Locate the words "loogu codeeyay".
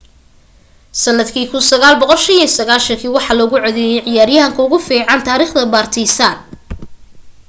3.39-4.01